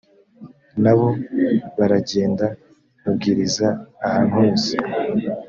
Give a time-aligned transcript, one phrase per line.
[0.83, 1.07] na bo
[1.79, 2.45] baragenda
[3.03, 3.67] babwiriza
[4.07, 4.73] ahantu hose